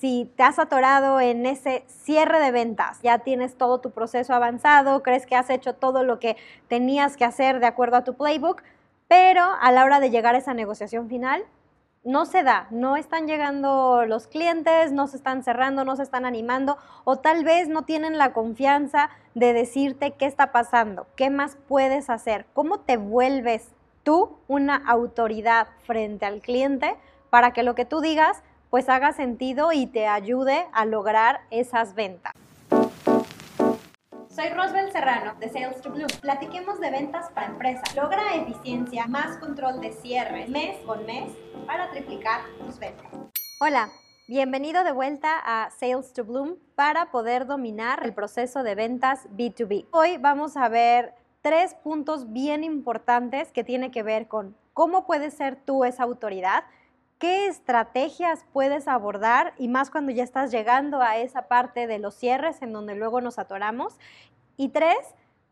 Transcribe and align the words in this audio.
si 0.00 0.32
te 0.34 0.42
has 0.42 0.58
atorado 0.58 1.20
en 1.20 1.44
ese 1.44 1.84
cierre 1.86 2.40
de 2.40 2.50
ventas, 2.50 3.00
ya 3.02 3.18
tienes 3.18 3.56
todo 3.56 3.80
tu 3.80 3.90
proceso 3.90 4.32
avanzado, 4.32 5.02
crees 5.02 5.26
que 5.26 5.36
has 5.36 5.50
hecho 5.50 5.74
todo 5.74 6.04
lo 6.04 6.18
que 6.18 6.38
tenías 6.68 7.18
que 7.18 7.26
hacer 7.26 7.60
de 7.60 7.66
acuerdo 7.66 7.98
a 7.98 8.04
tu 8.04 8.14
playbook, 8.14 8.62
pero 9.08 9.44
a 9.60 9.70
la 9.72 9.84
hora 9.84 10.00
de 10.00 10.08
llegar 10.08 10.34
a 10.34 10.38
esa 10.38 10.54
negociación 10.54 11.08
final, 11.08 11.44
no 12.02 12.24
se 12.24 12.42
da, 12.42 12.66
no 12.70 12.96
están 12.96 13.26
llegando 13.26 14.06
los 14.06 14.26
clientes, 14.26 14.90
no 14.90 15.06
se 15.06 15.18
están 15.18 15.42
cerrando, 15.42 15.84
no 15.84 15.96
se 15.96 16.02
están 16.02 16.24
animando 16.24 16.78
o 17.04 17.16
tal 17.16 17.44
vez 17.44 17.68
no 17.68 17.82
tienen 17.82 18.16
la 18.16 18.32
confianza 18.32 19.10
de 19.34 19.52
decirte 19.52 20.12
qué 20.12 20.24
está 20.24 20.50
pasando, 20.50 21.08
qué 21.14 21.28
más 21.28 21.58
puedes 21.68 22.08
hacer, 22.08 22.46
cómo 22.54 22.80
te 22.80 22.96
vuelves 22.96 23.68
tú 24.02 24.38
una 24.48 24.76
autoridad 24.76 25.68
frente 25.84 26.24
al 26.24 26.40
cliente 26.40 26.96
para 27.28 27.52
que 27.52 27.62
lo 27.62 27.74
que 27.74 27.84
tú 27.84 28.00
digas 28.00 28.42
pues 28.70 28.88
haga 28.88 29.12
sentido 29.12 29.72
y 29.72 29.86
te 29.86 30.06
ayude 30.06 30.66
a 30.72 30.84
lograr 30.84 31.40
esas 31.50 31.94
ventas. 31.94 32.32
Soy 34.28 34.48
Rosbel 34.50 34.92
Serrano 34.92 35.34
de 35.40 35.48
Sales 35.48 35.80
to 35.82 35.90
Bloom. 35.90 36.08
Platiquemos 36.20 36.80
de 36.80 36.90
ventas 36.90 37.30
para 37.32 37.48
empresas. 37.48 37.94
Logra 37.96 38.36
eficiencia, 38.36 39.06
más 39.06 39.36
control 39.38 39.80
de 39.80 39.92
cierre 39.92 40.46
mes 40.46 40.78
con 40.86 41.04
mes 41.04 41.32
para 41.66 41.90
triplicar 41.90 42.42
tus 42.64 42.78
ventas. 42.78 43.10
Hola, 43.60 43.88
bienvenido 44.28 44.84
de 44.84 44.92
vuelta 44.92 45.32
a 45.44 45.70
Sales 45.70 46.12
to 46.12 46.24
Bloom 46.24 46.56
para 46.76 47.10
poder 47.10 47.46
dominar 47.46 48.00
el 48.04 48.14
proceso 48.14 48.62
de 48.62 48.76
ventas 48.76 49.28
B2B. 49.36 49.86
Hoy 49.90 50.16
vamos 50.16 50.56
a 50.56 50.68
ver 50.68 51.12
tres 51.42 51.74
puntos 51.74 52.32
bien 52.32 52.62
importantes 52.62 53.50
que 53.50 53.64
tienen 53.64 53.90
que 53.90 54.04
ver 54.04 54.28
con 54.28 54.56
cómo 54.72 55.06
puedes 55.06 55.34
ser 55.34 55.56
tú 55.56 55.84
esa 55.84 56.04
autoridad, 56.04 56.64
qué 57.20 57.46
estrategias 57.46 58.44
puedes 58.52 58.88
abordar 58.88 59.52
y 59.58 59.68
más 59.68 59.90
cuando 59.90 60.10
ya 60.10 60.24
estás 60.24 60.50
llegando 60.50 61.02
a 61.02 61.18
esa 61.18 61.42
parte 61.42 61.86
de 61.86 61.98
los 61.98 62.14
cierres 62.14 62.62
en 62.62 62.72
donde 62.72 62.96
luego 62.96 63.20
nos 63.20 63.38
atoramos. 63.38 63.98
Y 64.56 64.70
tres, 64.70 64.96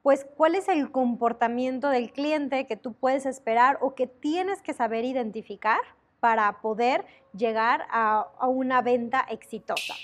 pues 0.02 0.26
cuál 0.36 0.54
es 0.54 0.66
el 0.68 0.90
comportamiento 0.90 1.90
del 1.90 2.10
cliente 2.10 2.66
que 2.66 2.76
tú 2.76 2.94
puedes 2.94 3.26
esperar 3.26 3.78
o 3.82 3.94
que 3.94 4.06
tienes 4.06 4.62
que 4.62 4.72
saber 4.72 5.04
identificar 5.04 5.80
para 6.20 6.60
poder 6.62 7.04
llegar 7.34 7.86
a, 7.90 8.26
a 8.38 8.48
una 8.48 8.80
venta 8.80 9.24
exitosa. 9.28 9.94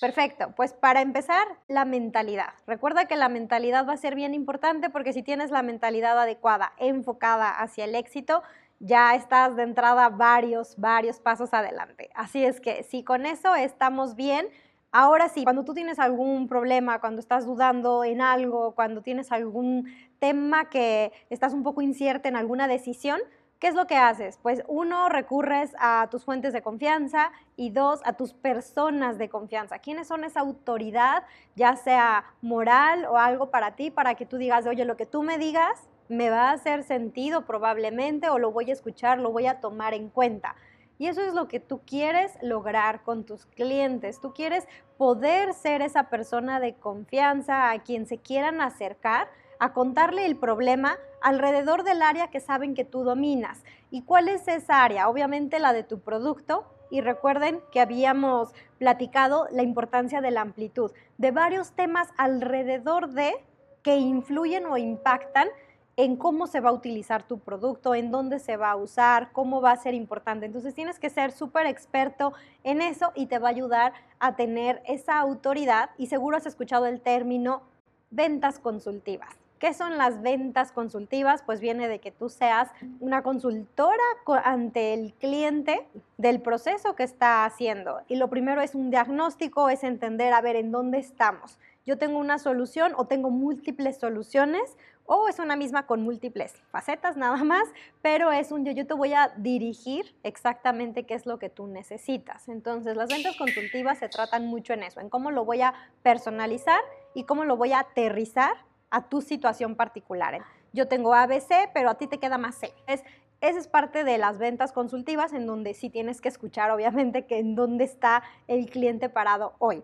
Perfecto, 0.00 0.52
pues 0.54 0.74
para 0.74 1.00
empezar, 1.00 1.48
la 1.66 1.84
mentalidad. 1.84 2.50
Recuerda 2.68 3.06
que 3.06 3.16
la 3.16 3.28
mentalidad 3.28 3.84
va 3.84 3.94
a 3.94 3.96
ser 3.96 4.14
bien 4.14 4.32
importante 4.32 4.90
porque 4.90 5.12
si 5.12 5.24
tienes 5.24 5.50
la 5.50 5.62
mentalidad 5.62 6.16
adecuada, 6.16 6.72
enfocada 6.78 7.50
hacia 7.50 7.84
el 7.84 7.96
éxito, 7.96 8.44
ya 8.80 9.14
estás 9.14 9.56
de 9.56 9.62
entrada 9.62 10.08
varios, 10.08 10.76
varios 10.76 11.20
pasos 11.20 11.52
adelante. 11.52 12.10
Así 12.14 12.44
es 12.44 12.60
que 12.60 12.82
si 12.84 13.02
con 13.02 13.26
eso 13.26 13.54
estamos 13.54 14.14
bien, 14.14 14.48
ahora 14.92 15.28
sí, 15.28 15.44
cuando 15.44 15.64
tú 15.64 15.74
tienes 15.74 15.98
algún 15.98 16.48
problema, 16.48 17.00
cuando 17.00 17.20
estás 17.20 17.44
dudando 17.46 18.04
en 18.04 18.20
algo, 18.20 18.74
cuando 18.74 19.02
tienes 19.02 19.32
algún 19.32 19.86
tema 20.18 20.68
que 20.68 21.12
estás 21.30 21.52
un 21.52 21.62
poco 21.62 21.82
incierta 21.82 22.28
en 22.28 22.36
alguna 22.36 22.68
decisión, 22.68 23.20
¿Qué 23.58 23.66
es 23.66 23.74
lo 23.74 23.88
que 23.88 23.96
haces? 23.96 24.38
Pues 24.40 24.62
uno, 24.68 25.08
recurres 25.08 25.74
a 25.80 26.06
tus 26.12 26.24
fuentes 26.24 26.52
de 26.52 26.62
confianza 26.62 27.32
y 27.56 27.70
dos, 27.70 28.00
a 28.04 28.12
tus 28.12 28.32
personas 28.32 29.18
de 29.18 29.28
confianza. 29.28 29.80
¿Quiénes 29.80 30.06
son 30.06 30.22
esa 30.22 30.40
autoridad, 30.40 31.24
ya 31.56 31.74
sea 31.74 32.24
moral 32.40 33.04
o 33.06 33.18
algo 33.18 33.50
para 33.50 33.74
ti, 33.74 33.90
para 33.90 34.14
que 34.14 34.26
tú 34.26 34.36
digas, 34.36 34.64
oye, 34.66 34.84
lo 34.84 34.96
que 34.96 35.06
tú 35.06 35.24
me 35.24 35.38
digas 35.38 35.88
me 36.08 36.30
va 36.30 36.50
a 36.50 36.52
hacer 36.52 36.82
sentido 36.82 37.44
probablemente 37.44 38.28
o 38.30 38.38
lo 38.38 38.50
voy 38.52 38.70
a 38.70 38.72
escuchar, 38.72 39.18
lo 39.18 39.30
voy 39.30 39.46
a 39.46 39.60
tomar 39.60 39.94
en 39.94 40.08
cuenta. 40.08 40.56
Y 40.98 41.06
eso 41.06 41.22
es 41.22 41.32
lo 41.32 41.46
que 41.46 41.60
tú 41.60 41.80
quieres 41.86 42.36
lograr 42.42 43.02
con 43.04 43.24
tus 43.24 43.46
clientes. 43.46 44.20
Tú 44.20 44.32
quieres 44.32 44.66
poder 44.96 45.54
ser 45.54 45.80
esa 45.80 46.10
persona 46.10 46.58
de 46.58 46.74
confianza 46.74 47.70
a 47.70 47.78
quien 47.82 48.06
se 48.06 48.18
quieran 48.18 48.60
acercar 48.60 49.28
a 49.60 49.72
contarle 49.72 50.26
el 50.26 50.36
problema 50.36 50.96
alrededor 51.20 51.84
del 51.84 52.02
área 52.02 52.28
que 52.28 52.40
saben 52.40 52.74
que 52.74 52.84
tú 52.84 53.04
dominas. 53.04 53.62
¿Y 53.90 54.02
cuál 54.02 54.28
es 54.28 54.48
esa 54.48 54.82
área? 54.82 55.08
Obviamente 55.08 55.60
la 55.60 55.72
de 55.72 55.84
tu 55.84 56.00
producto. 56.00 56.66
Y 56.90 57.00
recuerden 57.00 57.60
que 57.70 57.80
habíamos 57.80 58.54
platicado 58.78 59.46
la 59.50 59.62
importancia 59.62 60.20
de 60.20 60.30
la 60.30 60.40
amplitud, 60.40 60.90
de 61.18 61.30
varios 61.30 61.72
temas 61.72 62.08
alrededor 62.16 63.10
de 63.10 63.34
que 63.82 63.96
influyen 63.96 64.64
o 64.66 64.78
impactan 64.78 65.48
en 65.98 66.14
cómo 66.14 66.46
se 66.46 66.60
va 66.60 66.70
a 66.70 66.72
utilizar 66.72 67.24
tu 67.24 67.40
producto, 67.40 67.92
en 67.92 68.12
dónde 68.12 68.38
se 68.38 68.56
va 68.56 68.70
a 68.70 68.76
usar, 68.76 69.32
cómo 69.32 69.60
va 69.60 69.72
a 69.72 69.76
ser 69.76 69.94
importante. 69.94 70.46
Entonces 70.46 70.72
tienes 70.72 71.00
que 71.00 71.10
ser 71.10 71.32
súper 71.32 71.66
experto 71.66 72.32
en 72.62 72.80
eso 72.80 73.10
y 73.16 73.26
te 73.26 73.40
va 73.40 73.48
a 73.48 73.50
ayudar 73.50 73.94
a 74.20 74.36
tener 74.36 74.80
esa 74.86 75.18
autoridad 75.18 75.90
y 75.98 76.06
seguro 76.06 76.36
has 76.36 76.46
escuchado 76.46 76.86
el 76.86 77.00
término 77.00 77.62
ventas 78.10 78.60
consultivas. 78.60 79.34
¿Qué 79.58 79.74
son 79.74 79.98
las 79.98 80.22
ventas 80.22 80.70
consultivas? 80.70 81.42
Pues 81.42 81.58
viene 81.58 81.88
de 81.88 81.98
que 81.98 82.12
tú 82.12 82.28
seas 82.28 82.70
una 83.00 83.24
consultora 83.24 84.04
ante 84.44 84.94
el 84.94 85.14
cliente 85.14 85.84
del 86.16 86.40
proceso 86.40 86.94
que 86.94 87.02
está 87.02 87.44
haciendo. 87.44 88.02
Y 88.06 88.14
lo 88.14 88.30
primero 88.30 88.60
es 88.60 88.76
un 88.76 88.90
diagnóstico, 88.90 89.68
es 89.68 89.82
entender, 89.82 90.32
a 90.32 90.40
ver, 90.42 90.54
en 90.54 90.70
dónde 90.70 90.98
estamos. 90.98 91.58
Yo 91.88 91.96
tengo 91.96 92.18
una 92.18 92.38
solución 92.38 92.92
o 92.98 93.06
tengo 93.06 93.30
múltiples 93.30 93.96
soluciones 93.96 94.76
o 95.06 95.26
es 95.30 95.38
una 95.38 95.56
misma 95.56 95.86
con 95.86 96.02
múltiples 96.02 96.52
facetas 96.70 97.16
nada 97.16 97.42
más, 97.44 97.66
pero 98.02 98.30
es 98.30 98.52
un 98.52 98.66
yo, 98.66 98.72
yo 98.72 98.86
te 98.86 98.92
voy 98.92 99.14
a 99.14 99.32
dirigir 99.38 100.14
exactamente 100.22 101.04
qué 101.04 101.14
es 101.14 101.24
lo 101.24 101.38
que 101.38 101.48
tú 101.48 101.66
necesitas. 101.66 102.50
Entonces, 102.50 102.94
las 102.94 103.08
ventas 103.08 103.36
consultivas 103.38 104.00
se 104.00 104.10
tratan 104.10 104.48
mucho 104.48 104.74
en 104.74 104.82
eso, 104.82 105.00
en 105.00 105.08
cómo 105.08 105.30
lo 105.30 105.46
voy 105.46 105.62
a 105.62 105.72
personalizar 106.02 106.78
y 107.14 107.24
cómo 107.24 107.44
lo 107.44 107.56
voy 107.56 107.72
a 107.72 107.78
aterrizar 107.78 108.52
a 108.90 109.08
tu 109.08 109.22
situación 109.22 109.74
particular. 109.74 110.42
Yo 110.74 110.88
tengo 110.88 111.14
ABC, 111.14 111.70
pero 111.72 111.88
a 111.88 111.94
ti 111.94 112.06
te 112.06 112.18
queda 112.18 112.36
más 112.36 112.56
C. 112.56 112.74
Es, 112.86 113.02
esa 113.40 113.58
es 113.58 113.66
parte 113.66 114.04
de 114.04 114.18
las 114.18 114.36
ventas 114.36 114.72
consultivas 114.72 115.32
en 115.32 115.46
donde 115.46 115.72
sí 115.72 115.88
tienes 115.88 116.20
que 116.20 116.28
escuchar, 116.28 116.70
obviamente, 116.70 117.24
que 117.24 117.38
en 117.38 117.54
dónde 117.54 117.84
está 117.84 118.24
el 118.46 118.68
cliente 118.68 119.08
parado 119.08 119.54
hoy. 119.58 119.82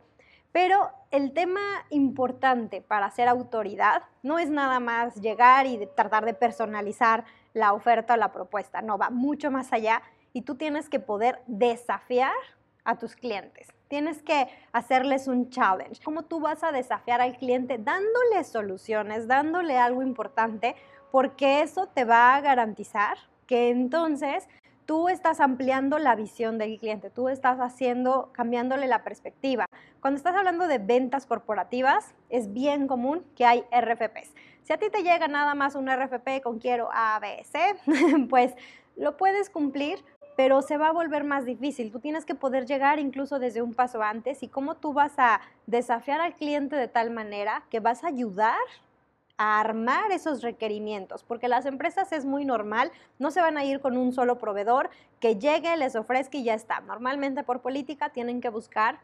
Pero 0.54 0.92
el 1.10 1.32
tema 1.32 1.84
importante 1.90 2.80
para 2.80 3.10
ser 3.10 3.26
autoridad 3.26 4.04
no 4.22 4.38
es 4.38 4.50
nada 4.50 4.78
más 4.78 5.16
llegar 5.16 5.66
y 5.66 5.84
tratar 5.96 6.24
de 6.24 6.32
personalizar 6.32 7.24
la 7.54 7.72
oferta 7.72 8.14
o 8.14 8.16
la 8.16 8.30
propuesta, 8.30 8.80
no, 8.80 8.96
va 8.96 9.10
mucho 9.10 9.50
más 9.50 9.72
allá 9.72 10.00
y 10.32 10.42
tú 10.42 10.54
tienes 10.54 10.88
que 10.88 11.00
poder 11.00 11.40
desafiar 11.48 12.36
a 12.84 12.96
tus 12.96 13.16
clientes. 13.16 13.66
Tienes 13.88 14.22
que 14.22 14.46
hacerles 14.70 15.26
un 15.26 15.50
challenge. 15.50 16.00
¿Cómo 16.04 16.22
tú 16.22 16.38
vas 16.38 16.62
a 16.62 16.70
desafiar 16.70 17.20
al 17.20 17.36
cliente 17.36 17.76
dándole 17.76 18.44
soluciones, 18.44 19.26
dándole 19.26 19.76
algo 19.76 20.02
importante? 20.02 20.76
Porque 21.10 21.62
eso 21.62 21.88
te 21.88 22.04
va 22.04 22.36
a 22.36 22.40
garantizar 22.40 23.18
que 23.48 23.70
entonces 23.70 24.46
tú 24.86 25.08
estás 25.08 25.40
ampliando 25.40 25.98
la 25.98 26.14
visión 26.14 26.58
del 26.58 26.78
cliente, 26.78 27.10
tú 27.10 27.28
estás 27.28 27.58
haciendo, 27.58 28.30
cambiándole 28.32 28.86
la 28.86 29.02
perspectiva. 29.02 29.66
Cuando 30.00 30.18
estás 30.18 30.36
hablando 30.36 30.66
de 30.66 30.78
ventas 30.78 31.26
corporativas, 31.26 32.14
es 32.28 32.52
bien 32.52 32.86
común 32.86 33.24
que 33.36 33.46
hay 33.46 33.64
RFPs. 33.70 34.34
Si 34.62 34.72
a 34.72 34.78
ti 34.78 34.90
te 34.90 35.02
llega 35.02 35.28
nada 35.28 35.54
más 35.54 35.74
un 35.74 35.88
RFP 35.88 36.42
con 36.42 36.58
quiero 36.58 36.88
A, 36.92 37.18
B, 37.20 37.44
pues 38.28 38.54
lo 38.96 39.16
puedes 39.16 39.50
cumplir, 39.50 40.04
pero 40.36 40.62
se 40.62 40.76
va 40.76 40.88
a 40.88 40.92
volver 40.92 41.24
más 41.24 41.44
difícil. 41.44 41.90
Tú 41.90 42.00
tienes 42.00 42.24
que 42.24 42.34
poder 42.34 42.66
llegar 42.66 42.98
incluso 42.98 43.38
desde 43.38 43.62
un 43.62 43.74
paso 43.74 44.02
antes 44.02 44.42
y 44.42 44.48
cómo 44.48 44.76
tú 44.76 44.92
vas 44.92 45.12
a 45.18 45.40
desafiar 45.66 46.20
al 46.20 46.34
cliente 46.34 46.76
de 46.76 46.88
tal 46.88 47.10
manera 47.10 47.64
que 47.70 47.80
vas 47.80 48.04
a 48.04 48.08
ayudar 48.08 48.58
a 49.36 49.60
armar 49.60 50.12
esos 50.12 50.42
requerimientos, 50.42 51.24
porque 51.24 51.48
las 51.48 51.66
empresas 51.66 52.12
es 52.12 52.24
muy 52.24 52.44
normal, 52.44 52.92
no 53.18 53.30
se 53.30 53.40
van 53.40 53.56
a 53.56 53.64
ir 53.64 53.80
con 53.80 53.96
un 53.96 54.12
solo 54.12 54.38
proveedor 54.38 54.90
que 55.20 55.36
llegue, 55.36 55.76
les 55.76 55.96
ofrezca 55.96 56.38
y 56.38 56.44
ya 56.44 56.54
está. 56.54 56.80
Normalmente 56.80 57.42
por 57.42 57.60
política 57.60 58.10
tienen 58.10 58.40
que 58.40 58.48
buscar, 58.48 59.00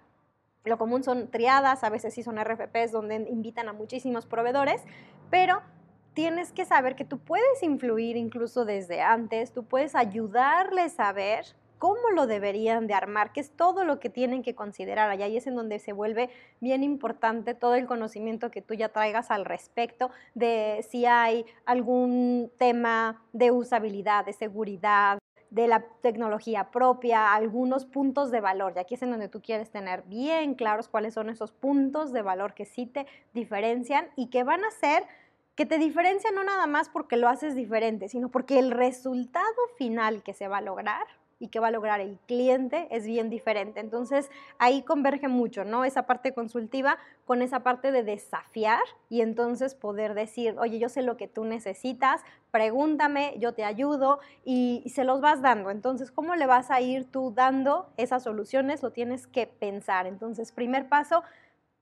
lo 0.65 0.79
común 0.79 1.03
son 1.03 1.31
triadas, 1.31 1.83
a 1.83 1.91
veces 1.91 2.15
sí 2.15 2.23
son 2.23 2.39
RFPs 2.39 2.93
donde 2.93 3.17
invitan 3.17 3.69
a 3.69 3.73
muchísimos 3.73 4.27
proveedores, 4.27 4.83
pero 5.31 5.63
tienes 6.15 6.53
que 6.53 6.65
saber 6.65 6.97
que 6.97 7.05
tú 7.05 7.19
puedes 7.19 7.63
influir 7.63 8.17
incluso 8.17 8.65
desde 8.65 9.01
antes, 9.01 9.53
tú 9.53 9.65
puedes 9.65 9.95
ayudarles 9.95 11.01
a 11.01 11.13
ver 11.13 11.47
cómo 11.81 12.11
lo 12.15 12.27
deberían 12.27 12.87
de 12.87 12.93
armar, 12.93 13.33
qué 13.33 13.41
es 13.41 13.51
todo 13.57 13.85
lo 13.85 13.99
que 14.01 14.11
tienen 14.11 14.43
que 14.43 14.55
considerar 14.55 15.09
allá 15.09 15.27
y 15.29 15.39
es 15.39 15.47
en 15.47 15.57
donde 15.57 15.79
se 15.79 15.95
vuelve 15.95 16.29
bien 16.61 16.85
importante 16.85 17.55
todo 17.55 17.75
el 17.75 17.87
conocimiento 17.87 18.51
que 18.51 18.61
tú 18.61 18.75
ya 18.75 18.91
traigas 18.91 19.31
al 19.31 19.47
respecto 19.47 20.11
de 20.35 20.87
si 20.89 21.07
hay 21.07 21.47
algún 21.65 22.53
tema 22.59 23.25
de 23.33 23.51
usabilidad, 23.51 24.27
de 24.27 24.35
seguridad, 24.35 25.19
de 25.49 25.69
la 25.69 25.83
tecnología 26.03 26.71
propia, 26.71 27.33
algunos 27.33 27.87
puntos 27.87 28.31
de 28.31 28.43
valor. 28.43 28.75
Y 28.77 28.79
aquí 28.79 28.95
es 28.95 29.03
en 29.03 29.11
donde 29.11 29.29
tú 29.29 29.41
quieres 29.41 29.71
tener 29.71 30.03
bien 30.03 30.55
claros 30.55 30.87
cuáles 30.87 31.15
son 31.15 31.31
esos 31.31 31.51
puntos 31.51 32.13
de 32.13 32.21
valor 32.21 32.53
que 32.53 32.67
sí 32.67 32.85
te 32.85 33.07
diferencian 33.33 34.09
y 34.17 34.27
que 34.27 34.45
van 34.45 34.65
a 34.67 34.71
ser 34.71 35.05
que 35.55 35.65
te 35.65 35.79
diferencian 35.79 36.35
no 36.35 36.45
nada 36.45 36.67
más 36.67 36.91
porque 36.91 37.17
lo 37.17 37.29
haces 37.29 37.55
diferente, 37.55 38.09
sino 38.09 38.29
porque 38.29 38.59
el 38.59 38.71
resultado 38.71 39.47
final 39.79 40.23
que 40.23 40.35
se 40.35 40.47
va 40.47 40.59
a 40.59 40.63
lograr 40.63 41.07
y 41.41 41.49
qué 41.49 41.59
va 41.59 41.69
a 41.69 41.73
lograr 41.73 42.01
el 42.01 42.19
cliente 42.27 42.87
es 42.91 43.07
bien 43.07 43.31
diferente. 43.31 43.81
Entonces 43.81 44.31
ahí 44.59 44.83
converge 44.83 45.27
mucho, 45.27 45.65
¿no? 45.65 45.85
Esa 45.85 46.07
parte 46.07 46.33
consultiva 46.33 46.99
con 47.25 47.43
esa 47.43 47.61
parte 47.61 47.91
de 47.91 48.05
desafiar 48.05 48.83
y 49.09 49.23
entonces 49.23 49.75
poder 49.75 50.15
decir, 50.15 50.55
oye, 50.59 50.79
yo 50.79 50.91
sé 50.91 51.03
lo 51.03 51.17
que 51.17 51.29
tú 51.29 51.45
necesitas, 51.45 52.21
pregúntame, 52.51 53.35
yo 53.39 53.55
te 53.55 53.65
ayudo 53.65 54.21
y, 54.45 54.85
se 54.95 55.05
los 55.05 55.21
vas 55.21 55.41
dando. 55.41 55.71
Entonces, 55.71 56.11
¿cómo 56.11 56.35
le 56.35 56.47
vas 56.47 56.71
a 56.71 56.81
ir 56.81 57.05
tú 57.11 57.33
dando 57.35 57.89
esas 57.97 58.23
soluciones? 58.25 58.83
Lo 58.83 58.91
tienes 58.91 59.27
que 59.27 59.47
pensar. 59.47 60.07
Entonces, 60.07 60.53
primer 60.53 60.89
paso, 60.89 61.23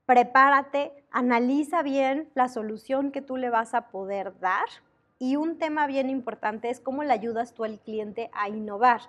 prepárate, 0.06 0.92
analiza 1.10 1.82
bien 1.82 2.28
la 2.34 2.48
solución 2.48 3.10
que 3.10 3.22
tú 3.22 3.36
le 3.38 3.50
vas 3.50 3.74
a 3.74 3.88
poder 3.88 4.38
dar. 4.38 4.66
Y 5.18 5.36
un 5.36 5.58
tema 5.58 5.86
bien 5.86 6.10
importante 6.10 6.70
es 6.70 6.78
cómo 6.78 7.02
le 7.02 7.12
ayudas 7.12 7.54
tú 7.54 7.64
al 7.64 7.80
cliente 7.80 8.30
a 8.32 8.48
innovar. 8.48 9.00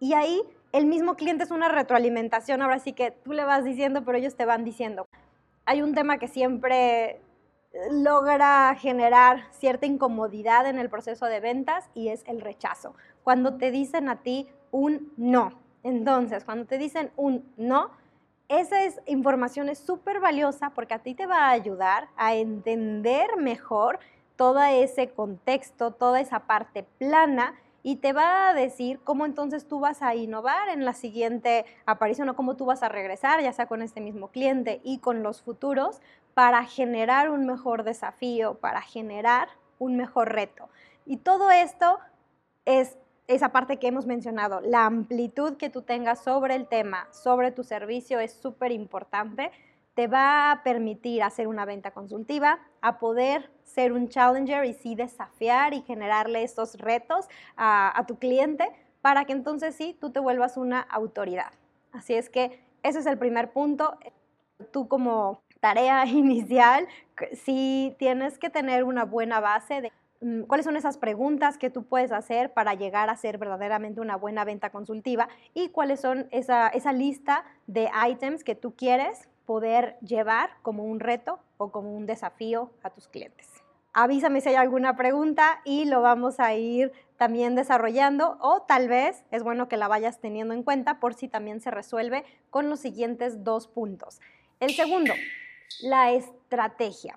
Y 0.00 0.14
ahí 0.14 0.42
el 0.72 0.86
mismo 0.86 1.14
cliente 1.14 1.44
es 1.44 1.50
una 1.50 1.68
retroalimentación, 1.68 2.62
ahora 2.62 2.78
sí 2.78 2.92
que 2.94 3.10
tú 3.10 3.32
le 3.32 3.44
vas 3.44 3.64
diciendo, 3.64 4.02
pero 4.04 4.16
ellos 4.18 4.34
te 4.34 4.46
van 4.46 4.64
diciendo. 4.64 5.06
Hay 5.66 5.82
un 5.82 5.94
tema 5.94 6.18
que 6.18 6.26
siempre 6.26 7.20
logra 7.92 8.74
generar 8.76 9.44
cierta 9.52 9.86
incomodidad 9.86 10.66
en 10.66 10.78
el 10.78 10.88
proceso 10.88 11.26
de 11.26 11.40
ventas 11.40 11.88
y 11.94 12.08
es 12.08 12.24
el 12.26 12.40
rechazo. 12.40 12.94
Cuando 13.22 13.56
te 13.58 13.70
dicen 13.70 14.08
a 14.08 14.22
ti 14.22 14.48
un 14.70 15.12
no. 15.16 15.52
Entonces, 15.82 16.44
cuando 16.44 16.66
te 16.66 16.78
dicen 16.78 17.10
un 17.16 17.44
no, 17.56 17.90
esa 18.48 18.82
es, 18.82 19.00
información 19.06 19.68
es 19.68 19.78
súper 19.78 20.18
valiosa 20.18 20.70
porque 20.70 20.94
a 20.94 20.98
ti 20.98 21.14
te 21.14 21.26
va 21.26 21.46
a 21.46 21.50
ayudar 21.50 22.08
a 22.16 22.34
entender 22.34 23.36
mejor 23.36 24.00
todo 24.36 24.62
ese 24.62 25.10
contexto, 25.10 25.92
toda 25.92 26.20
esa 26.20 26.40
parte 26.40 26.84
plana 26.98 27.54
y 27.82 27.96
te 27.96 28.12
va 28.12 28.48
a 28.48 28.54
decir 28.54 29.00
cómo 29.04 29.26
entonces 29.26 29.66
tú 29.66 29.80
vas 29.80 30.02
a 30.02 30.14
innovar 30.14 30.68
en 30.68 30.84
la 30.84 30.92
siguiente 30.92 31.64
aparición 31.86 32.28
o 32.28 32.36
cómo 32.36 32.56
tú 32.56 32.66
vas 32.66 32.82
a 32.82 32.88
regresar, 32.88 33.42
ya 33.42 33.52
sea 33.52 33.66
con 33.66 33.82
este 33.82 34.00
mismo 34.00 34.28
cliente 34.28 34.80
y 34.84 34.98
con 34.98 35.22
los 35.22 35.42
futuros, 35.42 36.00
para 36.34 36.64
generar 36.64 37.30
un 37.30 37.46
mejor 37.46 37.84
desafío, 37.84 38.54
para 38.54 38.82
generar 38.82 39.48
un 39.78 39.96
mejor 39.96 40.32
reto. 40.32 40.68
Y 41.06 41.18
todo 41.18 41.50
esto 41.50 41.98
es 42.64 42.98
esa 43.26 43.50
parte 43.50 43.78
que 43.78 43.86
hemos 43.86 44.06
mencionado, 44.06 44.60
la 44.60 44.86
amplitud 44.86 45.56
que 45.56 45.70
tú 45.70 45.82
tengas 45.82 46.22
sobre 46.24 46.56
el 46.56 46.66
tema, 46.66 47.06
sobre 47.12 47.52
tu 47.52 47.62
servicio 47.62 48.18
es 48.18 48.32
súper 48.32 48.72
importante. 48.72 49.52
Te 49.94 50.06
va 50.06 50.52
a 50.52 50.62
permitir 50.62 51.22
hacer 51.22 51.48
una 51.48 51.64
venta 51.64 51.90
consultiva, 51.90 52.60
a 52.80 52.98
poder 52.98 53.50
ser 53.64 53.92
un 53.92 54.08
challenger 54.08 54.64
y 54.64 54.74
sí 54.74 54.94
desafiar 54.94 55.74
y 55.74 55.82
generarle 55.82 56.42
estos 56.42 56.76
retos 56.76 57.28
a, 57.56 58.04
tu 58.06 58.18
cliente 58.18 58.68
para 59.02 59.24
que 59.24 59.32
entonces 59.32 59.74
sí 59.74 59.96
tú 60.00 60.10
te 60.10 60.20
vuelvas 60.20 60.56
una 60.56 60.80
autoridad. 60.80 61.52
Así 61.92 62.14
es 62.14 62.30
que 62.30 62.62
ese 62.82 63.00
es 63.00 63.06
el 63.06 63.18
primer 63.18 63.52
punto. 63.52 63.98
Tú 64.72 64.88
como 64.88 65.42
tarea 65.60 66.06
inicial, 66.06 66.86
sí 67.32 67.94
tienes 67.98 68.38
que 68.38 68.50
tener 68.50 68.84
una 68.84 69.04
buena 69.04 69.40
base 69.40 69.80
de 69.80 69.92
Mm, 70.22 70.42
cuáles 70.42 70.66
son 70.66 70.76
esas 70.76 70.98
preguntas 70.98 71.56
que 71.56 71.70
tú 71.70 71.84
puedes 71.84 72.12
hacer 72.12 72.52
para 72.52 72.74
llegar 72.74 73.08
a 73.08 73.16
ser 73.16 73.38
verdaderamente 73.38 74.02
una 74.02 74.16
buena 74.16 74.44
venta 74.44 74.68
consultiva 74.70 75.28
y 75.54 75.70
cuáles 75.70 76.00
son 76.00 76.28
esa, 76.30 76.68
esa 76.68 76.92
lista 76.92 77.44
de 77.66 77.88
items 78.06 78.44
que 78.44 78.54
tú 78.54 78.74
quieres 78.76 79.29
poder 79.50 79.96
llevar 79.98 80.50
como 80.62 80.84
un 80.84 81.00
reto 81.00 81.40
o 81.56 81.72
como 81.72 81.96
un 81.96 82.06
desafío 82.06 82.70
a 82.84 82.90
tus 82.90 83.08
clientes. 83.08 83.48
Avísame 83.92 84.40
si 84.40 84.50
hay 84.50 84.54
alguna 84.54 84.94
pregunta 84.94 85.60
y 85.64 85.86
lo 85.86 86.02
vamos 86.02 86.38
a 86.38 86.54
ir 86.54 86.92
también 87.16 87.56
desarrollando 87.56 88.38
o 88.40 88.62
tal 88.62 88.86
vez 88.86 89.24
es 89.32 89.42
bueno 89.42 89.66
que 89.66 89.76
la 89.76 89.88
vayas 89.88 90.20
teniendo 90.20 90.54
en 90.54 90.62
cuenta 90.62 91.00
por 91.00 91.14
si 91.14 91.26
también 91.26 91.60
se 91.60 91.72
resuelve 91.72 92.24
con 92.50 92.70
los 92.70 92.78
siguientes 92.78 93.42
dos 93.42 93.66
puntos. 93.66 94.20
El 94.60 94.70
segundo, 94.70 95.14
la 95.82 96.12
estrategia. 96.12 97.16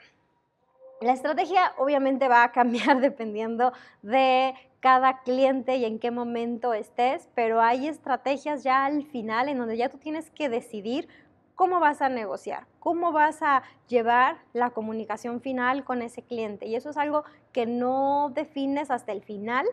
La 1.02 1.14
estrategia 1.14 1.74
obviamente 1.78 2.30
va 2.30 2.44
a 2.44 2.52
cambiar 2.52 3.00
dependiendo 3.00 3.74
de 4.02 4.56
cada 4.80 5.20
cliente 5.22 5.76
y 5.76 5.86
en 5.86 6.00
qué 6.00 6.10
momento 6.10 6.74
estés, 6.74 7.30
pero 7.36 7.62
hay 7.62 7.88
estrategias 7.88 8.64
ya 8.64 8.86
al 8.86 9.06
final 9.06 9.50
en 9.50 9.60
donde 9.60 9.78
ya 9.78 9.90
tú 9.90 10.00
tienes 10.00 10.32
que 10.32 10.50
decidir 10.50 11.08
cómo 11.56 11.80
vas 11.80 12.02
a 12.02 12.10
negociar, 12.10 12.66
cómo 12.80 13.12
vas 13.12 13.42
a 13.42 13.64
llevar 13.88 14.38
la 14.54 14.72
comunicación 14.72 15.42
final 15.42 15.84
con 15.84 16.02
ese 16.02 16.22
cliente. 16.22 16.66
Y 16.66 16.76
eso 16.76 16.90
es 16.90 16.98
algo 16.98 17.24
que 17.52 17.66
no 17.66 18.32
defines 18.34 18.92
hasta 18.92 19.12
el 19.12 19.22
final, 19.22 19.66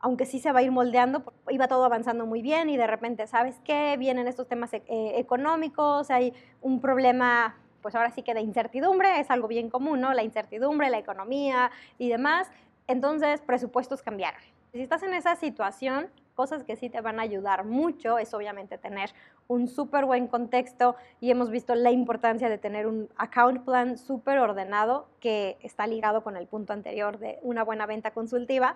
aunque 0.00 0.26
sí 0.26 0.38
se 0.38 0.52
va 0.52 0.60
a 0.60 0.62
ir 0.62 0.70
moldeando, 0.70 1.24
iba 1.48 1.66
todo 1.66 1.84
avanzando 1.84 2.26
muy 2.26 2.42
bien 2.42 2.68
y 2.68 2.76
de 2.76 2.86
repente, 2.86 3.26
¿sabes 3.26 3.60
qué? 3.64 3.96
Vienen 3.98 4.28
estos 4.28 4.46
temas 4.46 4.72
eh, 4.74 4.82
económicos, 5.16 6.10
hay 6.10 6.34
un 6.60 6.80
problema 6.80 7.56
pues 7.84 7.94
ahora 7.94 8.10
sí 8.10 8.22
que 8.22 8.32
de 8.32 8.40
incertidumbre 8.40 9.20
es 9.20 9.30
algo 9.30 9.46
bien 9.46 9.68
común, 9.68 10.00
¿no? 10.00 10.14
La 10.14 10.22
incertidumbre, 10.22 10.88
la 10.88 10.96
economía 10.96 11.70
y 11.98 12.08
demás. 12.08 12.50
Entonces, 12.86 13.42
presupuestos 13.42 14.00
cambiaron. 14.00 14.40
Si 14.72 14.80
estás 14.80 15.02
en 15.02 15.12
esa 15.12 15.36
situación, 15.36 16.08
cosas 16.34 16.64
que 16.64 16.76
sí 16.76 16.90
te 16.90 17.00
van 17.00 17.18
a 17.18 17.22
ayudar 17.22 17.64
mucho 17.64 18.18
es 18.18 18.34
obviamente 18.34 18.78
tener 18.78 19.10
un 19.46 19.68
súper 19.68 20.04
buen 20.04 20.26
contexto 20.26 20.96
y 21.20 21.30
hemos 21.30 21.50
visto 21.50 21.74
la 21.74 21.90
importancia 21.90 22.48
de 22.48 22.58
tener 22.58 22.86
un 22.86 23.08
account 23.16 23.64
plan 23.64 23.98
súper 23.98 24.38
ordenado 24.38 25.08
que 25.20 25.56
está 25.62 25.86
ligado 25.86 26.22
con 26.22 26.36
el 26.36 26.46
punto 26.46 26.72
anterior 26.72 27.18
de 27.18 27.38
una 27.42 27.62
buena 27.62 27.86
venta 27.86 28.12
consultiva. 28.12 28.74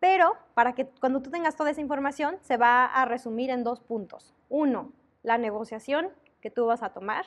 Pero 0.00 0.36
para 0.54 0.74
que 0.74 0.86
cuando 1.00 1.22
tú 1.22 1.30
tengas 1.30 1.56
toda 1.56 1.70
esa 1.70 1.80
información 1.80 2.36
se 2.42 2.56
va 2.56 2.84
a 2.84 3.04
resumir 3.04 3.50
en 3.50 3.64
dos 3.64 3.80
puntos. 3.80 4.34
Uno, 4.48 4.92
la 5.22 5.38
negociación 5.38 6.10
que 6.40 6.50
tú 6.50 6.66
vas 6.66 6.82
a 6.82 6.90
tomar 6.90 7.24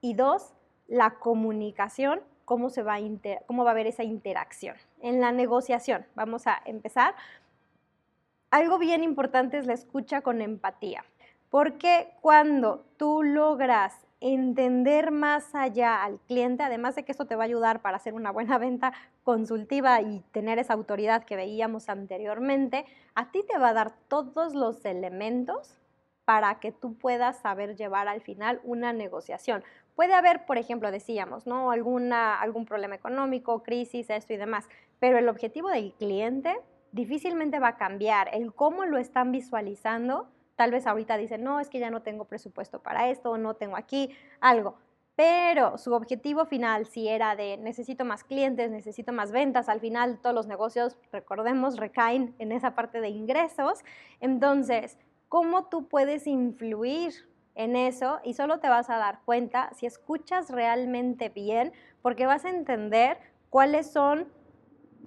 y 0.00 0.14
dos, 0.14 0.54
la 0.88 1.18
comunicación, 1.18 2.20
cómo, 2.44 2.68
se 2.70 2.82
va 2.82 2.96
a 2.96 3.00
cómo 3.46 3.64
va 3.64 3.70
a 3.70 3.72
haber 3.72 3.86
esa 3.86 4.02
interacción. 4.02 4.76
En 5.00 5.20
la 5.20 5.32
negociación, 5.32 6.06
vamos 6.14 6.46
a 6.46 6.60
empezar. 6.64 7.14
Algo 8.56 8.78
bien 8.78 9.04
importante 9.04 9.58
es 9.58 9.66
la 9.66 9.74
escucha 9.74 10.22
con 10.22 10.40
empatía, 10.40 11.04
porque 11.50 12.14
cuando 12.22 12.86
tú 12.96 13.22
logras 13.22 14.06
entender 14.18 15.10
más 15.10 15.54
allá 15.54 16.02
al 16.02 16.20
cliente, 16.20 16.62
además 16.62 16.94
de 16.94 17.04
que 17.04 17.12
esto 17.12 17.26
te 17.26 17.36
va 17.36 17.42
a 17.42 17.44
ayudar 17.44 17.82
para 17.82 17.98
hacer 17.98 18.14
una 18.14 18.30
buena 18.30 18.56
venta 18.66 18.94
consultiva 19.24 20.00
y 20.00 20.20
tener 20.32 20.58
esa 20.58 20.72
autoridad 20.72 21.24
que 21.24 21.36
veíamos 21.36 21.90
anteriormente, 21.90 22.86
a 23.14 23.30
ti 23.30 23.44
te 23.46 23.58
va 23.58 23.68
a 23.68 23.74
dar 23.74 23.92
todos 24.08 24.54
los 24.54 24.86
elementos 24.86 25.76
para 26.24 26.58
que 26.58 26.72
tú 26.72 26.96
puedas 26.96 27.36
saber 27.36 27.76
llevar 27.76 28.08
al 28.08 28.22
final 28.22 28.62
una 28.64 28.94
negociación. 28.94 29.64
Puede 29.96 30.14
haber, 30.14 30.46
por 30.46 30.56
ejemplo, 30.56 30.90
decíamos, 30.90 31.46
¿no? 31.46 31.72
Alguna, 31.72 32.40
algún 32.40 32.64
problema 32.64 32.94
económico, 32.94 33.62
crisis, 33.62 34.08
esto 34.08 34.32
y 34.32 34.38
demás, 34.38 34.66
pero 34.98 35.18
el 35.18 35.28
objetivo 35.28 35.68
del 35.68 35.92
cliente 35.92 36.56
difícilmente 36.96 37.60
va 37.60 37.68
a 37.68 37.76
cambiar. 37.76 38.30
El 38.32 38.52
cómo 38.54 38.86
lo 38.86 38.98
están 38.98 39.30
visualizando, 39.30 40.28
tal 40.56 40.72
vez 40.72 40.86
ahorita 40.86 41.16
dicen, 41.18 41.44
no, 41.44 41.60
es 41.60 41.68
que 41.68 41.78
ya 41.78 41.90
no 41.90 42.02
tengo 42.02 42.24
presupuesto 42.24 42.82
para 42.82 43.10
esto, 43.10 43.36
no 43.38 43.54
tengo 43.54 43.76
aquí 43.76 44.16
algo. 44.40 44.78
Pero 45.14 45.78
su 45.78 45.92
objetivo 45.92 46.46
final, 46.46 46.86
si 46.86 47.08
era 47.08 47.36
de 47.36 47.58
necesito 47.58 48.04
más 48.04 48.24
clientes, 48.24 48.70
necesito 48.70 49.12
más 49.12 49.30
ventas, 49.30 49.68
al 49.68 49.80
final 49.80 50.18
todos 50.20 50.34
los 50.34 50.46
negocios, 50.46 50.96
recordemos, 51.12 51.76
recaen 51.76 52.34
en 52.38 52.50
esa 52.50 52.74
parte 52.74 53.00
de 53.00 53.08
ingresos. 53.08 53.84
Entonces, 54.20 54.98
¿cómo 55.28 55.66
tú 55.66 55.88
puedes 55.88 56.26
influir 56.26 57.12
en 57.54 57.76
eso 57.76 58.20
y 58.24 58.34
solo 58.34 58.60
te 58.60 58.68
vas 58.68 58.90
a 58.90 58.96
dar 58.96 59.20
cuenta 59.24 59.70
si 59.74 59.86
escuchas 59.86 60.50
realmente 60.50 61.28
bien, 61.28 61.72
porque 62.02 62.26
vas 62.26 62.44
a 62.44 62.50
entender 62.50 63.18
cuáles 63.48 63.90
son 63.90 64.28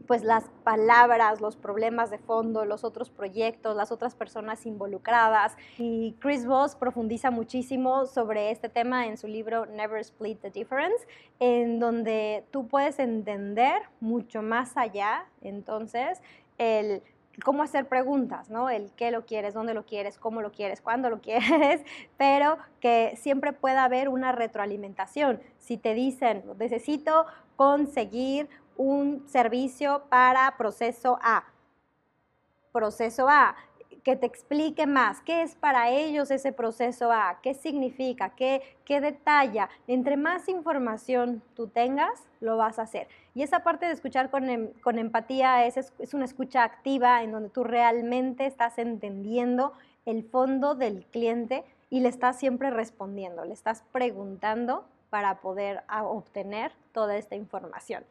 pues 0.10 0.24
las 0.24 0.46
palabras, 0.64 1.40
los 1.40 1.56
problemas 1.56 2.10
de 2.10 2.18
fondo, 2.18 2.66
los 2.66 2.84
otros 2.84 3.12
proyectos, 3.12 3.76
las 3.76 3.92
otras 3.92 4.16
personas 4.16 4.66
involucradas. 4.66 5.56
Y 5.78 6.16
Chris 6.18 6.48
Voss 6.48 6.76
profundiza 6.76 7.30
muchísimo 7.30 8.08
sobre 8.08 8.50
este 8.50 8.70
tema 8.70 9.06
en 9.06 9.18
su 9.18 9.28
libro 9.28 9.68
Never 9.68 10.00
Split 10.00 10.42
the 10.42 10.50
Difference, 10.50 11.06
en 11.40 11.80
donde 11.80 12.44
tú 12.50 12.68
puedes 12.68 12.98
entender 12.98 13.84
mucho 14.00 14.42
más 14.42 14.78
allá, 14.78 15.28
entonces, 15.42 16.24
el 16.58 17.04
cómo 17.44 17.62
hacer 17.62 17.88
preguntas, 17.88 18.50
¿no? 18.50 18.72
El 18.72 18.92
qué 18.94 19.12
lo 19.12 19.28
quieres, 19.28 19.54
dónde 19.54 19.76
lo 19.76 19.86
quieres, 19.86 20.18
cómo 20.18 20.42
lo 20.42 20.52
quieres, 20.52 20.82
cuándo 20.82 21.12
lo 21.12 21.22
quieres, 21.22 21.82
pero 22.18 22.58
que 22.80 23.16
siempre 23.16 23.54
pueda 23.54 23.84
haber 23.84 24.10
una 24.10 24.32
retroalimentación. 24.32 25.40
Si 25.60 25.78
te 25.78 25.94
dicen, 25.94 26.44
necesito 26.58 27.28
conseguir 27.56 28.50
un 28.80 29.28
servicio 29.28 30.04
para 30.08 30.56
proceso 30.56 31.20
A, 31.22 31.44
proceso 32.72 33.28
A, 33.28 33.58
que 34.06 34.16
te 34.16 34.26
explique 34.26 34.88
más 34.88 35.20
qué 35.20 35.42
es 35.42 35.56
para 35.56 35.90
ellos 35.90 36.32
ese 36.32 36.54
proceso 36.54 37.12
A, 37.12 37.40
qué 37.44 37.54
significa, 37.54 38.30
qué, 38.30 38.62
qué 38.86 39.02
detalla. 39.02 39.68
Entre 39.86 40.16
más 40.16 40.48
información 40.48 41.44
tú 41.56 41.68
tengas, 41.68 42.24
lo 42.40 42.56
vas 42.56 42.80
a 42.80 42.84
hacer. 42.84 43.10
Y 43.36 43.44
esa 43.44 43.64
parte 43.64 43.86
de 43.86 43.92
escuchar 43.92 44.30
con, 44.30 44.50
em, 44.50 44.72
con 44.82 44.98
empatía 44.98 45.66
es, 45.66 45.76
es, 46.00 46.14
una 46.14 46.24
escucha 46.24 46.64
activa 46.64 47.22
en 47.22 47.34
donde 47.34 47.50
tú 47.50 47.66
realmente 47.66 48.46
estás 48.46 48.78
entendiendo 48.78 49.74
el 50.06 50.24
fondo 50.24 50.74
del 50.74 51.06
cliente 51.08 51.66
y 51.90 52.00
le 52.00 52.08
estás 52.08 52.40
siempre 52.40 52.70
respondiendo, 52.70 53.44
le 53.44 53.54
estás 53.54 53.84
preguntando 53.92 54.86
para 55.10 55.42
poder 55.42 55.84
obtener 55.90 56.72
toda 56.94 57.18
esta 57.18 57.36
información. 57.36 58.06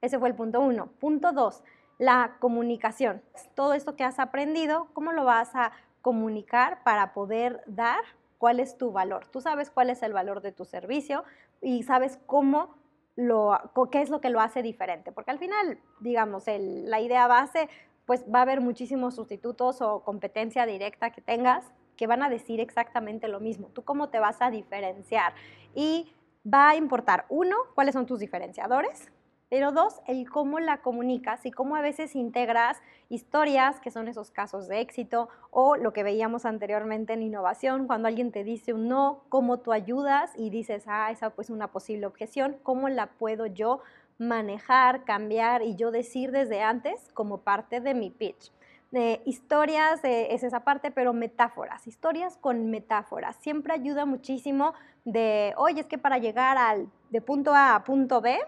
Ese 0.00 0.18
fue 0.18 0.28
el 0.28 0.34
punto 0.34 0.60
uno. 0.60 0.88
Punto 1.00 1.32
dos, 1.32 1.62
la 1.98 2.36
comunicación. 2.40 3.22
Todo 3.54 3.74
esto 3.74 3.96
que 3.96 4.04
has 4.04 4.18
aprendido, 4.18 4.88
¿cómo 4.92 5.12
lo 5.12 5.24
vas 5.24 5.54
a 5.54 5.72
comunicar 6.02 6.82
para 6.84 7.12
poder 7.12 7.62
dar 7.66 8.00
cuál 8.38 8.60
es 8.60 8.78
tu 8.78 8.92
valor? 8.92 9.26
Tú 9.26 9.40
sabes 9.40 9.70
cuál 9.70 9.90
es 9.90 10.02
el 10.02 10.12
valor 10.12 10.40
de 10.40 10.52
tu 10.52 10.64
servicio 10.64 11.24
y 11.60 11.82
sabes 11.82 12.18
cómo 12.26 12.74
lo, 13.16 13.58
qué 13.90 14.00
es 14.00 14.10
lo 14.10 14.20
que 14.20 14.30
lo 14.30 14.40
hace 14.40 14.62
diferente. 14.62 15.10
Porque 15.10 15.32
al 15.32 15.38
final, 15.38 15.80
digamos, 16.00 16.44
la 16.46 17.00
idea 17.00 17.26
base, 17.26 17.68
pues 18.06 18.24
va 18.32 18.38
a 18.38 18.42
haber 18.42 18.60
muchísimos 18.60 19.16
sustitutos 19.16 19.82
o 19.82 20.04
competencia 20.04 20.66
directa 20.66 21.10
que 21.10 21.20
tengas 21.20 21.64
que 21.96 22.06
van 22.06 22.22
a 22.22 22.30
decir 22.30 22.60
exactamente 22.60 23.26
lo 23.26 23.40
mismo. 23.40 23.68
Tú 23.74 23.82
cómo 23.82 24.08
te 24.08 24.20
vas 24.20 24.40
a 24.40 24.50
diferenciar. 24.50 25.34
Y 25.74 26.10
va 26.46 26.70
a 26.70 26.76
importar, 26.76 27.26
uno, 27.28 27.56
cuáles 27.74 27.92
son 27.92 28.06
tus 28.06 28.20
diferenciadores, 28.20 29.10
pero 29.50 29.72
dos, 29.72 30.00
el 30.06 30.28
cómo 30.28 30.60
la 30.60 30.82
comunicas 30.82 31.46
y 31.46 31.50
cómo 31.50 31.76
a 31.76 31.80
veces 31.80 32.14
integras 32.14 32.78
historias, 33.08 33.80
que 33.80 33.90
son 33.90 34.08
esos 34.08 34.30
casos 34.30 34.68
de 34.68 34.80
éxito, 34.80 35.28
o 35.50 35.76
lo 35.76 35.92
que 35.92 36.02
veíamos 36.02 36.44
anteriormente 36.44 37.14
en 37.14 37.22
innovación, 37.22 37.86
cuando 37.86 38.08
alguien 38.08 38.30
te 38.30 38.44
dice 38.44 38.74
un 38.74 38.88
no, 38.88 39.24
cómo 39.28 39.60
tú 39.60 39.72
ayudas 39.72 40.32
y 40.36 40.50
dices, 40.50 40.84
ah, 40.86 41.10
esa 41.10 41.30
pues 41.30 41.48
una 41.50 41.68
posible 41.68 42.06
objeción, 42.06 42.56
cómo 42.62 42.88
la 42.88 43.06
puedo 43.06 43.46
yo 43.46 43.80
manejar, 44.18 45.04
cambiar 45.04 45.62
y 45.62 45.76
yo 45.76 45.90
decir 45.90 46.32
desde 46.32 46.60
antes 46.60 47.10
como 47.14 47.38
parte 47.38 47.80
de 47.80 47.94
mi 47.94 48.10
pitch. 48.10 48.52
De 48.90 49.20
historias 49.26 50.00
es 50.02 50.42
esa 50.42 50.60
parte, 50.60 50.90
pero 50.90 51.12
metáforas, 51.12 51.86
historias 51.86 52.38
con 52.38 52.70
metáforas. 52.70 53.36
Siempre 53.36 53.74
ayuda 53.74 54.06
muchísimo 54.06 54.72
de, 55.04 55.52
oye, 55.56 55.80
es 55.80 55.86
que 55.86 55.98
para 55.98 56.18
llegar 56.18 56.56
al, 56.56 56.90
de 57.10 57.20
punto 57.20 57.54
A 57.54 57.74
a 57.74 57.84
punto 57.84 58.20
B, 58.20 58.38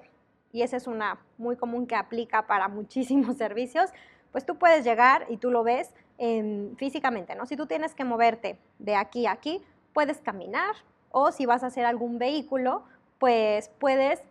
y 0.52 0.62
esa 0.62 0.76
es 0.76 0.86
una 0.86 1.18
muy 1.38 1.56
común 1.56 1.86
que 1.86 1.96
aplica 1.96 2.46
para 2.46 2.68
muchísimos 2.68 3.36
servicios, 3.38 3.90
pues 4.32 4.46
tú 4.46 4.56
puedes 4.56 4.84
llegar 4.84 5.26
y 5.28 5.36
tú 5.36 5.50
lo 5.50 5.62
ves 5.62 5.92
físicamente, 6.76 7.34
¿no? 7.34 7.46
Si 7.46 7.56
tú 7.56 7.66
tienes 7.66 7.94
que 7.94 8.04
moverte 8.04 8.58
de 8.78 8.94
aquí 8.94 9.24
a 9.24 9.32
aquí, 9.32 9.62
puedes 9.94 10.18
caminar 10.18 10.74
o 11.10 11.32
si 11.32 11.46
vas 11.46 11.64
a 11.64 11.68
hacer 11.68 11.86
algún 11.86 12.18
vehículo, 12.18 12.82
pues 13.18 13.70
puedes 13.78 14.22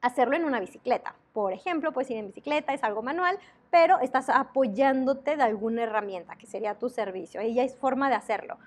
hacerlo 0.00 0.36
en 0.36 0.44
una 0.44 0.60
bicicleta. 0.60 1.14
Por 1.32 1.52
ejemplo, 1.52 1.92
puedes 1.92 2.10
ir 2.10 2.16
en 2.16 2.28
bicicleta, 2.28 2.74
es 2.74 2.82
algo 2.82 3.02
manual, 3.02 3.38
pero 3.70 3.98
estás 4.00 4.28
apoyándote 4.28 5.36
de 5.36 5.42
alguna 5.42 5.82
herramienta, 5.82 6.36
que 6.36 6.46
sería 6.46 6.78
tu 6.78 6.88
servicio, 6.88 7.42
y 7.42 7.54
ya 7.54 7.62
es 7.62 7.76
forma 7.76 8.08
de 8.08 8.14
hacerlo. 8.14 8.58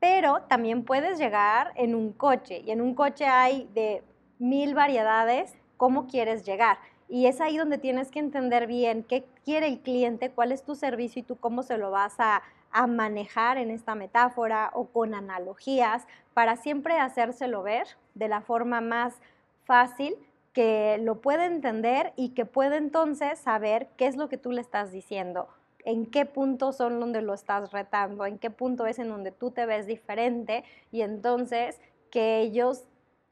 Pero 0.00 0.42
también 0.42 0.84
puedes 0.84 1.18
llegar 1.18 1.72
en 1.76 1.94
un 1.94 2.12
coche, 2.12 2.62
y 2.64 2.70
en 2.70 2.80
un 2.80 2.94
coche 2.94 3.26
hay 3.26 3.68
de 3.74 4.02
mil 4.38 4.74
variedades 4.74 5.54
cómo 5.82 6.06
quieres 6.06 6.46
llegar. 6.46 6.78
Y 7.08 7.26
es 7.26 7.40
ahí 7.40 7.58
donde 7.58 7.76
tienes 7.76 8.12
que 8.12 8.20
entender 8.20 8.68
bien 8.68 9.02
qué 9.02 9.24
quiere 9.44 9.66
el 9.66 9.80
cliente, 9.80 10.30
cuál 10.30 10.52
es 10.52 10.62
tu 10.62 10.76
servicio 10.76 11.18
y 11.18 11.24
tú 11.24 11.34
cómo 11.34 11.64
se 11.64 11.76
lo 11.76 11.90
vas 11.90 12.14
a, 12.20 12.40
manejar 12.86 13.58
en 13.58 13.72
esta 13.72 13.96
metáfora 13.96 14.70
o 14.74 14.86
con 14.86 15.12
analogías 15.12 16.06
para 16.34 16.56
siempre 16.56 17.00
hacérselo 17.00 17.64
ver 17.64 17.88
de 18.14 18.28
la 18.28 18.42
forma 18.42 18.80
más 18.80 19.20
fácil 19.64 20.14
que 20.52 20.98
lo 21.02 21.20
puede 21.20 21.46
entender 21.46 22.12
y 22.14 22.28
que 22.28 22.46
puede 22.46 22.76
entonces 22.76 23.40
saber 23.40 23.88
qué 23.96 24.06
es 24.06 24.16
lo 24.16 24.28
que 24.28 24.38
tú 24.38 24.52
le 24.52 24.60
estás 24.60 24.92
diciendo, 24.92 25.48
en 25.84 26.06
qué 26.06 26.26
punto 26.26 26.72
son 26.72 27.00
donde 27.00 27.22
lo 27.22 27.34
estás 27.34 27.72
retando, 27.72 28.24
en 28.24 28.38
qué 28.38 28.50
punto 28.50 28.86
es 28.86 29.00
en 29.00 29.08
donde 29.08 29.32
tú 29.32 29.50
te 29.50 29.66
ves 29.66 29.86
diferente 29.88 30.62
y 30.92 31.02
entonces 31.02 31.80
que 32.10 32.38
ellos 32.38 32.84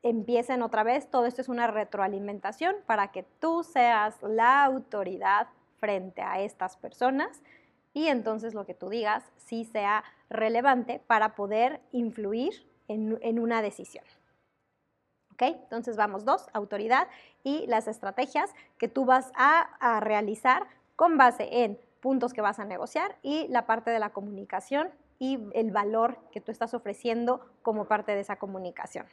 empiecen 0.03 0.63
otra 0.63 0.83
vez. 0.83 1.11
Todo 1.11 1.27
esto 1.27 1.41
es 1.41 1.49
una 1.49 1.67
retroalimentación 1.67 2.77
para 2.87 3.09
que 3.13 3.23
tú 3.23 3.63
seas 3.63 4.17
la 4.23 4.65
autoridad 4.65 5.49
frente 5.79 6.23
a 6.23 6.41
estas 6.41 6.77
personas 6.77 7.43
y 7.93 8.07
entonces 8.07 8.55
lo 8.55 8.67
que 8.67 8.75
tú 8.75 8.89
digas 8.89 9.25
sí 9.37 9.65
sea 9.65 10.05
relevante 10.29 11.01
para 11.07 11.35
poder 11.35 11.81
influir 11.93 12.67
en, 12.89 13.39
una 13.39 13.63
decisión. 13.63 14.05
¿Ok? 15.33 15.43
Entonces 15.43 15.97
vamos, 15.97 16.25
dos, 16.25 16.49
autoridad 16.53 17.09
y 17.45 17.67
las 17.67 17.89
estrategias 17.89 18.53
que 18.79 18.89
tú 18.89 19.05
vas 19.05 19.33
a 19.37 20.01
realizar 20.01 20.67
con 20.97 21.17
base 21.17 21.65
en 21.65 21.79
puntos 22.01 22.33
que 22.33 22.41
vas 22.41 22.59
a 22.59 22.65
negociar 22.65 23.17
y 23.23 23.47
la 23.49 23.67
parte 23.67 23.91
de 23.91 23.99
la 23.99 24.11
comunicación 24.11 24.91
y 25.19 25.39
el 25.53 25.71
valor 25.71 26.19
que 26.33 26.41
tú 26.41 26.51
estás 26.51 26.75
ofreciendo 26.75 27.47
como 27.63 27.85
parte 27.87 28.15
de 28.15 28.21
esa 28.21 28.37
comunicación. 28.37 29.07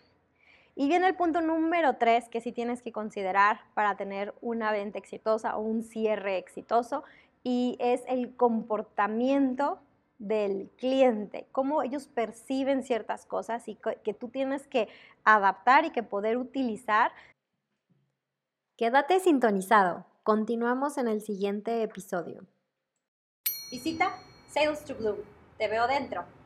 Y 0.80 0.88
viene 0.88 1.08
el 1.08 1.16
punto 1.16 1.42
número 1.42 1.96
tres 1.96 2.30
que 2.30 2.40
sí 2.40 2.52
tienes 2.52 2.84
que 2.84 2.92
considerar 2.92 3.62
para 3.74 3.98
tener 3.98 4.36
una 4.42 4.72
venta 4.72 5.00
exitosa 5.00 5.58
o 5.58 5.62
un 5.62 5.82
cierre 5.82 6.38
exitoso 6.38 7.04
y 7.44 7.78
es 7.80 8.04
el 8.08 8.36
comportamiento 8.36 9.80
del 10.20 10.70
cliente, 10.78 11.48
cómo 11.52 11.82
ellos 11.82 12.08
perciben 12.08 12.84
ciertas 12.84 13.26
cosas 13.26 13.68
y 13.68 13.80
que 14.04 14.14
tú 14.14 14.30
tienes 14.30 14.68
que 14.68 14.88
adaptar 15.24 15.86
y 15.86 15.90
que 15.90 16.04
poder 16.04 16.38
utilizar. 16.38 17.12
Quédate 18.78 19.20
sintonizado. 19.20 20.06
Continuamos 20.22 21.00
en 21.00 21.08
el 21.08 21.22
siguiente 21.22 21.82
episodio. 21.82 22.46
Visita 23.72 24.14
Sales 24.48 24.86
to 24.86 24.94
Bloom. 24.94 25.18
Te 25.58 25.68
veo 25.68 25.88
dentro. 25.88 26.37